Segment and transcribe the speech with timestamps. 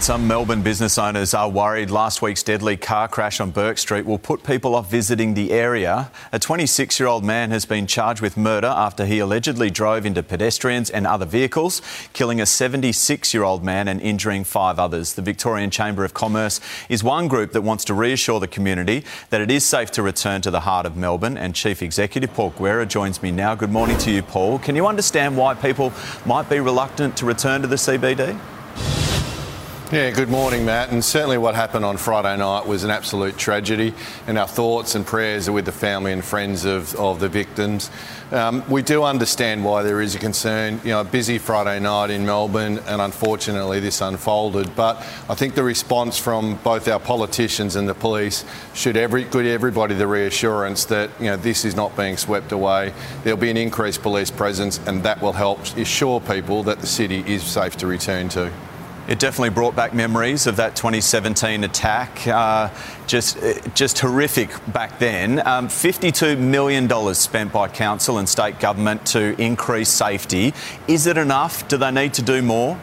[0.00, 4.18] Some Melbourne business owners are worried last week's deadly car crash on Bourke Street will
[4.18, 6.10] put people off visiting the area.
[6.32, 10.22] A 26 year old man has been charged with murder after he allegedly drove into
[10.22, 11.82] pedestrians and other vehicles,
[12.14, 15.12] killing a 76 year old man and injuring five others.
[15.12, 19.42] The Victorian Chamber of Commerce is one group that wants to reassure the community that
[19.42, 21.36] it is safe to return to the heart of Melbourne.
[21.36, 23.54] And Chief Executive Paul Guerra joins me now.
[23.54, 24.58] Good morning to you, Paul.
[24.60, 25.92] Can you understand why people
[26.24, 28.40] might be reluctant to return to the CBD?
[29.90, 30.92] Yeah, good morning, Matt.
[30.92, 33.94] And certainly what happened on Friday night was an absolute tragedy,
[34.26, 37.90] and our thoughts and prayers are with the family and friends of, of the victims.
[38.30, 40.78] Um, we do understand why there is a concern.
[40.84, 44.76] You know, a busy Friday night in Melbourne, and unfortunately this unfolded.
[44.76, 48.44] But I think the response from both our politicians and the police
[48.74, 52.92] should every, give everybody the reassurance that you know this is not being swept away.
[53.24, 57.24] There'll be an increased police presence, and that will help assure people that the city
[57.26, 58.52] is safe to return to.
[59.08, 62.26] It definitely brought back memories of that 2017 attack.
[62.28, 62.68] Uh,
[63.06, 63.38] just,
[63.74, 65.38] just horrific back then.
[65.46, 70.52] Um, $52 million spent by council and state government to increase safety.
[70.86, 71.66] Is it enough?
[71.68, 72.78] Do they need to do more?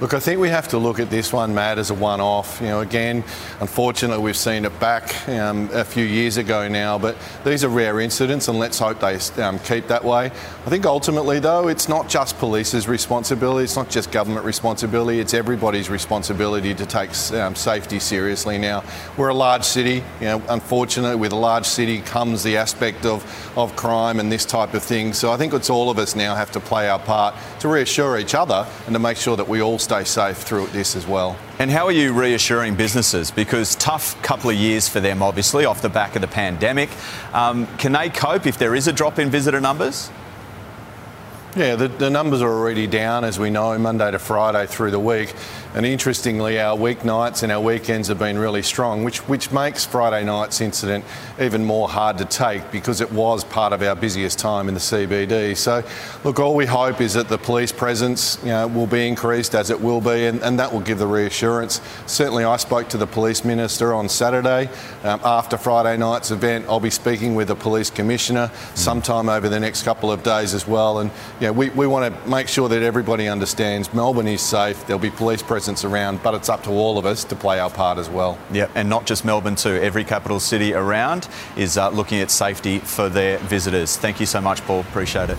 [0.00, 2.58] Look, I think we have to look at this one, Matt, as a one-off.
[2.62, 3.22] You know, again,
[3.60, 8.00] unfortunately, we've seen it back um, a few years ago now, but these are rare
[8.00, 10.30] incidents, and let's hope they um, keep that way.
[10.64, 15.34] I think ultimately, though, it's not just police's responsibility, it's not just government responsibility, it's
[15.34, 18.82] everybody's responsibility to take um, safety seriously now.
[19.18, 23.22] We're a large city, you know, unfortunately, with a large city comes the aspect of,
[23.54, 25.12] of crime and this type of thing.
[25.12, 28.18] So I think it's all of us now have to play our part to reassure
[28.18, 31.36] each other and to make sure that we all stay safe through this as well.
[31.58, 33.30] And how are you reassuring businesses?
[33.30, 36.88] Because tough couple of years for them, obviously, off the back of the pandemic.
[37.32, 40.10] Um, can they cope if there is a drop in visitor numbers?
[41.56, 45.00] Yeah, the, the, numbers are already down, as we know, Monday to Friday through the
[45.00, 45.34] week.
[45.74, 50.24] And interestingly, our weeknights and our weekends have been really strong, which, which makes Friday
[50.24, 51.04] night's incident
[51.40, 54.80] even more hard to take because it was part of our busiest time in the
[54.80, 55.56] CBD.
[55.56, 55.84] So,
[56.22, 59.70] look, all we hope is that the police presence you know, will be increased as
[59.70, 61.80] it will be, and, and, that will give the reassurance.
[62.06, 64.68] Certainly, I spoke to the police minister on Saturday.
[65.02, 69.60] Um, after Friday night's event, I'll be speaking with the police commissioner sometime over the
[69.60, 70.98] next couple of days as well.
[70.98, 71.10] And
[71.46, 75.10] know, we, we want to make sure that everybody understands Melbourne is safe, there'll be
[75.10, 78.08] police presence around, but it's up to all of us to play our part as
[78.08, 78.38] well.
[78.52, 79.76] Yeah, and not just Melbourne too.
[79.80, 83.96] Every capital city around is uh, looking at safety for their visitors.
[83.96, 84.80] Thank you so much, Paul.
[84.80, 85.38] Appreciate it.